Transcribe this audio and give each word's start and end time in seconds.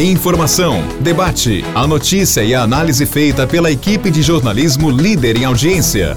Informação, 0.00 0.82
debate, 1.00 1.62
a 1.74 1.86
notícia 1.86 2.42
e 2.42 2.54
a 2.54 2.62
análise 2.62 3.04
feita 3.04 3.46
pela 3.46 3.70
equipe 3.70 4.10
de 4.10 4.22
jornalismo 4.22 4.90
líder 4.90 5.36
em 5.36 5.44
audiência. 5.44 6.14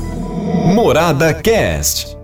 Morada 0.73 1.33
Cast. 1.33 2.22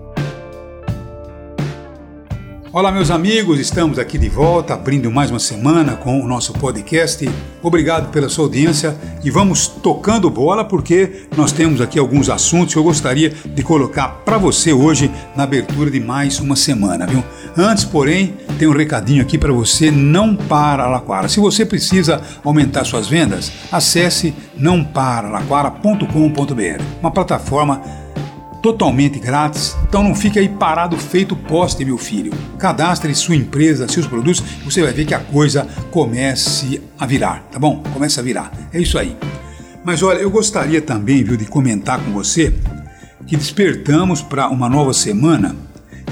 Olá, 2.72 2.92
meus 2.92 3.10
amigos, 3.10 3.58
estamos 3.58 3.98
aqui 3.98 4.16
de 4.16 4.28
volta, 4.28 4.74
abrindo 4.74 5.10
mais 5.10 5.28
uma 5.28 5.40
semana 5.40 5.96
com 5.96 6.20
o 6.20 6.28
nosso 6.28 6.52
podcast. 6.52 7.28
Obrigado 7.60 8.12
pela 8.12 8.28
sua 8.28 8.44
audiência 8.44 8.96
e 9.24 9.30
vamos 9.30 9.66
tocando 9.66 10.30
bola 10.30 10.64
porque 10.64 11.24
nós 11.36 11.50
temos 11.50 11.80
aqui 11.80 11.98
alguns 11.98 12.30
assuntos 12.30 12.72
que 12.72 12.78
eu 12.78 12.84
gostaria 12.84 13.30
de 13.30 13.62
colocar 13.64 14.22
para 14.24 14.38
você 14.38 14.72
hoje 14.72 15.10
na 15.34 15.42
abertura 15.42 15.90
de 15.90 15.98
mais 15.98 16.38
uma 16.38 16.54
semana, 16.54 17.08
viu? 17.08 17.24
Antes, 17.56 17.82
porém, 17.82 18.36
tem 18.56 18.68
um 18.68 18.72
recadinho 18.72 19.20
aqui 19.20 19.36
para 19.36 19.52
você, 19.52 19.90
não 19.90 20.36
para 20.36 20.84
Alaquara. 20.84 21.28
Se 21.28 21.40
você 21.40 21.66
precisa 21.66 22.22
aumentar 22.44 22.84
suas 22.84 23.08
vendas, 23.08 23.50
acesse 23.72 24.32
nãoparalaquara.com.br, 24.56 26.82
uma 27.00 27.10
plataforma 27.10 27.82
totalmente 28.62 29.18
grátis. 29.18 29.76
Então 29.88 30.02
não 30.02 30.14
fique 30.14 30.38
aí 30.38 30.48
parado 30.48 30.96
feito 30.96 31.34
poste, 31.34 31.84
meu 31.84 31.98
filho. 31.98 32.32
Cadastre 32.58 33.14
sua 33.14 33.36
empresa, 33.36 33.88
seus 33.88 34.06
produtos, 34.06 34.42
você 34.64 34.82
vai 34.82 34.92
ver 34.92 35.04
que 35.04 35.14
a 35.14 35.18
coisa 35.18 35.66
comece 35.90 36.80
a 36.98 37.06
virar, 37.06 37.42
tá 37.50 37.58
bom? 37.58 37.82
Começa 37.92 38.20
a 38.20 38.24
virar. 38.24 38.52
É 38.72 38.80
isso 38.80 38.98
aí. 38.98 39.16
Mas 39.84 40.02
olha, 40.02 40.18
eu 40.18 40.30
gostaria 40.30 40.80
também, 40.80 41.24
viu, 41.24 41.36
de 41.36 41.46
comentar 41.46 41.98
com 42.00 42.12
você 42.12 42.54
que 43.26 43.36
despertamos 43.36 44.22
para 44.22 44.48
uma 44.48 44.68
nova 44.68 44.92
semana 44.92 45.56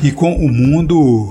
e 0.02 0.10
com 0.10 0.34
o 0.34 0.48
mundo 0.48 1.28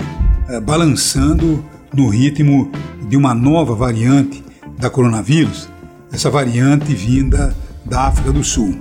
é, 0.50 0.60
balançando 0.60 1.64
no 1.94 2.10
ritmo 2.10 2.72
de 3.08 3.16
uma 3.16 3.34
nova 3.34 3.74
variante 3.74 4.44
da 4.78 4.90
coronavírus, 4.90 5.70
essa 6.12 6.30
variante 6.30 6.94
vinda 6.94 7.56
da 7.86 8.02
África 8.02 8.32
do 8.32 8.44
Sul 8.44 8.78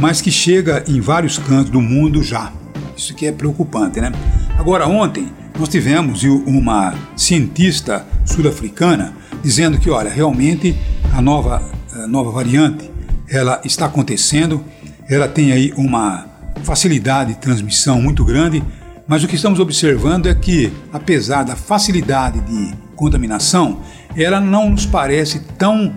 mas 0.00 0.22
que 0.22 0.30
chega 0.30 0.82
em 0.88 1.00
vários 1.00 1.38
cantos 1.38 1.70
do 1.70 1.80
mundo 1.80 2.22
já. 2.22 2.52
Isso 2.96 3.14
que 3.14 3.26
é 3.26 3.32
preocupante, 3.32 4.00
né? 4.00 4.10
Agora, 4.58 4.86
ontem 4.86 5.30
nós 5.58 5.68
tivemos 5.68 6.22
uma 6.22 6.94
cientista 7.14 8.06
sul-africana 8.24 9.14
dizendo 9.42 9.78
que, 9.78 9.90
olha, 9.90 10.10
realmente 10.10 10.74
a 11.14 11.20
nova, 11.20 11.62
a 11.92 12.06
nova 12.06 12.30
variante 12.30 12.90
ela 13.28 13.60
está 13.64 13.86
acontecendo, 13.86 14.64
ela 15.08 15.28
tem 15.28 15.52
aí 15.52 15.72
uma 15.76 16.26
facilidade 16.62 17.34
de 17.34 17.38
transmissão 17.38 18.00
muito 18.00 18.24
grande, 18.24 18.62
mas 19.06 19.22
o 19.22 19.28
que 19.28 19.34
estamos 19.34 19.60
observando 19.60 20.26
é 20.26 20.34
que, 20.34 20.72
apesar 20.92 21.42
da 21.42 21.56
facilidade 21.56 22.40
de 22.40 22.74
contaminação, 22.96 23.80
ela 24.16 24.40
não 24.40 24.70
nos 24.70 24.86
parece 24.86 25.40
tão 25.58 25.88
uh, 25.88 25.92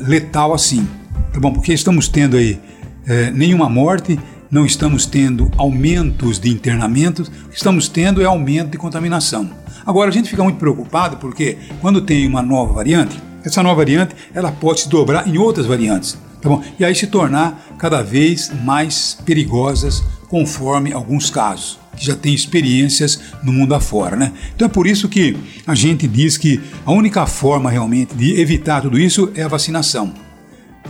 letal 0.00 0.54
assim, 0.54 0.86
tá 1.32 1.40
bom? 1.40 1.52
Porque 1.52 1.72
estamos 1.72 2.08
tendo 2.08 2.36
aí 2.36 2.58
é, 3.06 3.30
nenhuma 3.30 3.68
morte, 3.68 4.18
não 4.50 4.64
estamos 4.64 5.06
tendo 5.06 5.50
aumentos 5.56 6.38
de 6.38 6.50
internamentos, 6.50 7.28
o 7.28 7.48
que 7.50 7.56
estamos 7.56 7.88
tendo 7.88 8.20
é 8.20 8.24
aumento 8.24 8.70
de 8.70 8.78
contaminação. 8.78 9.50
Agora 9.84 10.10
a 10.10 10.12
gente 10.12 10.28
fica 10.28 10.42
muito 10.42 10.58
preocupado 10.58 11.16
porque 11.18 11.56
quando 11.80 12.00
tem 12.00 12.26
uma 12.26 12.42
nova 12.42 12.72
variante, 12.72 13.20
essa 13.44 13.62
nova 13.62 13.76
variante 13.76 14.14
ela 14.34 14.50
pode 14.50 14.80
se 14.80 14.88
dobrar 14.88 15.28
em 15.28 15.38
outras 15.38 15.66
variantes, 15.66 16.18
tá 16.42 16.48
bom? 16.48 16.62
E 16.78 16.84
aí 16.84 16.94
se 16.94 17.06
tornar 17.06 17.76
cada 17.78 18.02
vez 18.02 18.50
mais 18.64 19.16
perigosas 19.24 20.02
conforme 20.28 20.92
alguns 20.92 21.30
casos 21.30 21.78
que 21.96 22.04
já 22.04 22.16
têm 22.16 22.34
experiências 22.34 23.20
no 23.42 23.52
mundo 23.52 23.74
afora, 23.74 24.16
né? 24.16 24.32
Então 24.54 24.66
é 24.66 24.68
por 24.68 24.86
isso 24.86 25.08
que 25.08 25.36
a 25.66 25.74
gente 25.74 26.06
diz 26.08 26.36
que 26.36 26.60
a 26.84 26.92
única 26.92 27.24
forma 27.26 27.70
realmente 27.70 28.14
de 28.14 28.38
evitar 28.40 28.82
tudo 28.82 28.98
isso 28.98 29.30
é 29.34 29.42
a 29.42 29.48
vacinação. 29.48 30.25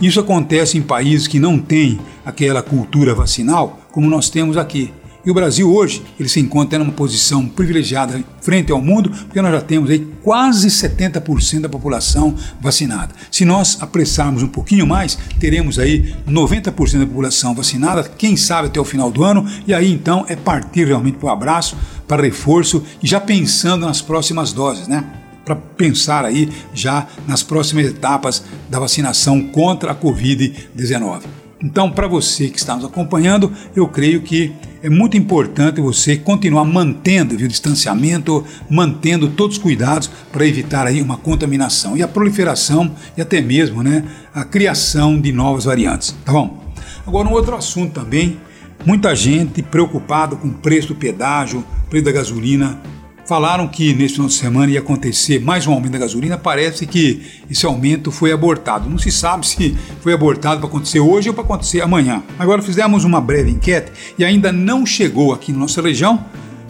Isso 0.01 0.19
acontece 0.19 0.77
em 0.77 0.81
países 0.81 1.27
que 1.27 1.39
não 1.39 1.57
têm 1.57 1.99
aquela 2.25 2.61
cultura 2.61 3.15
vacinal 3.15 3.79
como 3.91 4.09
nós 4.09 4.29
temos 4.29 4.57
aqui. 4.57 4.93
E 5.27 5.29
o 5.31 5.33
Brasil 5.33 5.69
hoje, 5.69 6.01
ele 6.17 6.29
se 6.29 6.39
encontra 6.39 6.79
numa 6.79 6.93
posição 6.93 7.45
privilegiada 7.45 8.23
frente 8.39 8.71
ao 8.71 8.81
mundo, 8.81 9.09
porque 9.09 9.41
nós 9.41 9.51
já 9.51 9.59
temos 9.59 9.89
aí 9.89 10.07
quase 10.23 10.69
70% 10.69 11.59
da 11.59 11.67
população 11.67 12.33
vacinada. 12.61 13.13
Se 13.29 13.43
nós 13.43 13.77
apressarmos 13.81 14.41
um 14.41 14.47
pouquinho 14.47 14.87
mais, 14.87 15.17
teremos 15.37 15.79
aí 15.79 16.15
90% 16.25 16.99
da 16.99 17.05
população 17.05 17.53
vacinada, 17.53 18.03
quem 18.03 18.37
sabe 18.37 18.69
até 18.69 18.79
o 18.79 18.85
final 18.85 19.11
do 19.11 19.21
ano, 19.21 19.45
e 19.67 19.73
aí 19.73 19.91
então 19.91 20.25
é 20.29 20.35
partir 20.37 20.87
realmente 20.87 21.17
para 21.17 21.27
o 21.27 21.31
abraço, 21.31 21.75
para 22.07 22.23
reforço 22.23 22.81
e 23.03 23.05
já 23.05 23.19
pensando 23.19 23.85
nas 23.85 24.01
próximas 24.01 24.53
doses, 24.53 24.87
né? 24.87 25.03
Para 25.47 25.55
pensar 25.55 26.25
aí 26.25 26.49
já 26.73 27.07
nas 27.25 27.41
próximas 27.41 27.85
etapas 27.85 28.43
da 28.69 28.79
vacinação 28.79 29.41
contra 29.41 29.93
a 29.93 29.95
Covid-19. 29.95 31.21
Então, 31.63 31.89
para 31.89 32.07
você 32.07 32.49
que 32.49 32.59
está 32.59 32.75
nos 32.75 32.85
acompanhando, 32.85 33.51
eu 33.75 33.87
creio 33.87 34.21
que 34.21 34.53
é 34.83 34.89
muito 34.89 35.17
importante 35.17 35.81
você 35.81 36.17
continuar 36.17 36.65
mantendo 36.65 37.33
o 37.33 37.47
distanciamento, 37.47 38.45
mantendo 38.69 39.29
todos 39.29 39.57
os 39.57 39.63
cuidados 39.63 40.11
para 40.31 40.45
evitar 40.45 40.85
aí 40.85 41.01
uma 41.01 41.17
contaminação 41.17 41.97
e 41.97 42.03
a 42.03 42.07
proliferação 42.07 42.91
e 43.15 43.21
até 43.21 43.41
mesmo 43.41 43.81
né, 43.81 44.03
a 44.35 44.43
criação 44.43 45.19
de 45.19 45.31
novas 45.31 45.63
variantes. 45.63 46.15
Tá 46.23 46.31
bom? 46.31 46.63
Agora, 47.07 47.27
um 47.27 47.31
outro 47.31 47.55
assunto 47.55 47.93
também, 47.93 48.37
muita 48.85 49.15
gente 49.15 49.63
preocupada 49.63 50.35
com 50.35 50.49
o 50.49 50.53
preço 50.53 50.89
do 50.89 50.95
pedágio, 50.95 51.65
preço 51.89 52.05
da 52.05 52.11
gasolina 52.11 52.79
Falaram 53.27 53.67
que 53.67 53.93
neste 53.93 54.15
final 54.15 54.29
de 54.29 54.35
semana 54.35 54.71
ia 54.71 54.79
acontecer 54.79 55.41
mais 55.41 55.67
um 55.67 55.73
aumento 55.73 55.91
da 55.91 55.97
gasolina. 55.97 56.37
Parece 56.37 56.85
que 56.87 57.21
esse 57.51 57.65
aumento 57.65 58.09
foi 58.09 58.31
abortado. 58.31 58.89
Não 58.89 58.97
se 58.97 59.11
sabe 59.11 59.45
se 59.45 59.75
foi 59.99 60.13
abortado 60.13 60.61
para 60.61 60.69
acontecer 60.69 61.01
hoje 61.01 61.27
ou 61.27 61.35
para 61.35 61.43
acontecer 61.43 61.81
amanhã. 61.81 62.23
Agora 62.39 62.61
fizemos 62.61 63.03
uma 63.03 63.19
breve 63.19 63.51
enquete 63.51 63.91
e 64.17 64.23
ainda 64.23 64.49
não 64.53 64.85
chegou 64.85 65.33
aqui 65.33 65.51
na 65.51 65.59
nossa 65.59 65.81
região, 65.81 66.23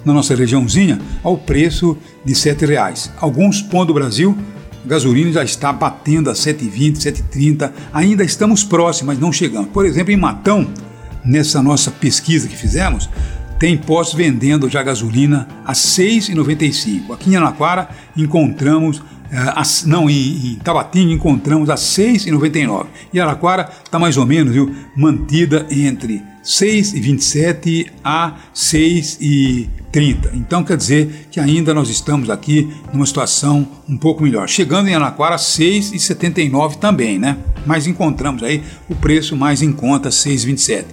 na 0.04 0.12
nossa 0.12 0.34
regiãozinha, 0.34 1.00
ao 1.24 1.38
preço 1.38 1.96
de 2.26 2.34
R$ 2.34 2.66
reais. 2.66 3.12
Alguns 3.22 3.62
pontos 3.62 3.88
do 3.90 3.94
Brasil 3.94 4.36
a 4.84 4.88
gasolina 4.88 5.32
já 5.32 5.44
está 5.44 5.72
batendo 5.72 6.32
a 6.32 6.34
7,20, 6.34 6.96
7,30. 6.96 7.72
Ainda 7.94 8.24
estamos 8.24 8.64
próximos, 8.64 9.14
mas 9.14 9.20
não 9.20 9.32
chegamos. 9.32 9.70
Por 9.70 9.86
exemplo, 9.86 10.12
em 10.12 10.18
Matão, 10.18 10.68
nessa 11.24 11.62
nossa 11.62 11.92
pesquisa 11.92 12.48
que 12.48 12.56
fizemos, 12.56 13.08
tem 13.60 13.78
postos 13.78 14.18
vendendo 14.18 14.70
já 14.70 14.84
gasolina 14.84 15.48
a 15.66 15.70
R$ 15.70 15.76
6,95. 15.76 17.14
Aqui 17.14 17.32
em 17.32 17.36
Anaquara 17.36 17.90
encontramos, 18.16 19.00
uh, 19.00 19.04
não, 19.86 20.10
em, 20.10 20.54
em 20.54 20.56
Tabatinga 20.56 21.14
encontramos 21.14 21.70
a 21.70 21.74
R$ 21.74 21.80
6,99. 21.80 22.86
E 23.12 23.20
Araquara 23.20 23.70
está 23.84 23.98
mais 23.98 24.18
ou 24.18 24.26
menos 24.26 24.54
viu, 24.54 24.74
mantida 24.96 25.66
entre 25.72 26.22
6,27 26.44 27.88
a 28.04 28.36
6,30. 28.56 30.36
Então 30.36 30.64
quer 30.64 30.78
dizer 30.78 31.28
que 31.32 31.40
ainda 31.40 31.74
nós 31.74 31.90
estamos 31.90 32.30
aqui 32.30 32.72
numa 32.94 33.06
situação 33.06 33.68
um 33.90 33.98
pouco 33.98 34.24
melhor. 34.24 34.48
Chegando 34.48 34.88
em 34.88 34.94
Anaquara 34.94 35.36
6,79 35.36 36.76
também, 36.76 37.18
né? 37.18 37.38
Mas 37.66 37.88
encontramos 37.88 38.44
aí 38.44 38.64
o 38.88 38.96
preço 38.96 39.36
mais 39.36 39.62
em 39.62 39.74
conta 39.74 40.10
6,27. 40.10 40.86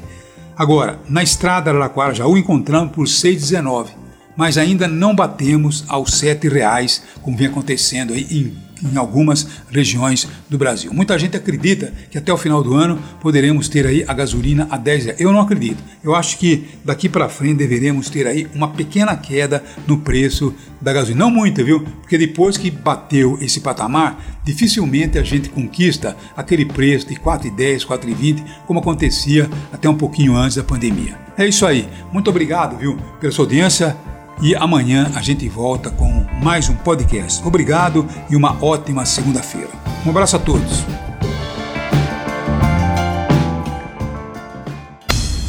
Agora, 0.56 1.00
na 1.08 1.22
estrada 1.22 1.70
Araraquara 1.70 2.14
já 2.14 2.26
o 2.26 2.36
encontramos 2.38 2.92
por 2.92 3.06
6,19, 3.06 3.88
mas 4.36 4.56
ainda 4.56 4.86
não 4.86 5.14
batemos 5.14 5.84
aos 5.88 6.20
R$ 6.20 6.34
7,00, 6.34 7.02
como 7.22 7.36
vem 7.36 7.48
acontecendo 7.48 8.12
aí 8.12 8.26
em 8.30 8.64
em 8.92 8.96
algumas 8.96 9.46
regiões 9.70 10.28
do 10.48 10.58
Brasil. 10.58 10.92
Muita 10.92 11.18
gente 11.18 11.36
acredita 11.36 11.92
que 12.10 12.18
até 12.18 12.32
o 12.32 12.36
final 12.36 12.62
do 12.62 12.74
ano 12.74 12.98
poderemos 13.20 13.68
ter 13.68 13.86
aí 13.86 14.04
a 14.06 14.12
gasolina 14.12 14.66
a 14.70 14.76
10 14.76 15.04
reais. 15.04 15.20
Eu 15.20 15.32
não 15.32 15.40
acredito. 15.40 15.82
Eu 16.02 16.14
acho 16.14 16.38
que 16.38 16.66
daqui 16.84 17.08
para 17.08 17.28
frente 17.28 17.58
deveremos 17.58 18.10
ter 18.10 18.26
aí 18.26 18.46
uma 18.54 18.68
pequena 18.68 19.16
queda 19.16 19.62
no 19.86 19.98
preço 19.98 20.54
da 20.80 20.92
gasolina. 20.92 21.24
Não 21.24 21.30
muita, 21.30 21.64
viu? 21.64 21.80
Porque 21.80 22.18
depois 22.18 22.56
que 22.56 22.70
bateu 22.70 23.38
esse 23.40 23.60
patamar, 23.60 24.22
dificilmente 24.44 25.18
a 25.18 25.22
gente 25.22 25.48
conquista 25.48 26.16
aquele 26.36 26.64
preço 26.64 27.08
de 27.08 27.14
4,10, 27.14 27.86
4,20, 27.86 28.44
como 28.66 28.80
acontecia 28.80 29.48
até 29.72 29.88
um 29.88 29.96
pouquinho 29.96 30.36
antes 30.36 30.56
da 30.56 30.62
pandemia. 30.62 31.18
É 31.36 31.46
isso 31.46 31.66
aí. 31.66 31.88
Muito 32.12 32.30
obrigado, 32.30 32.76
viu, 32.76 32.96
pela 33.20 33.32
sua 33.32 33.44
audiência. 33.44 33.96
E 34.40 34.54
amanhã 34.54 35.10
a 35.14 35.22
gente 35.22 35.48
volta 35.48 35.90
com 35.90 36.24
mais 36.42 36.68
um 36.68 36.74
podcast. 36.76 37.46
Obrigado 37.46 38.06
e 38.28 38.36
uma 38.36 38.62
ótima 38.62 39.06
segunda-feira. 39.06 39.70
Um 40.04 40.10
abraço 40.10 40.36
a 40.36 40.38
todos. 40.38 40.84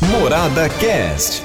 Morada 0.09 0.69
Cast. 0.69 1.44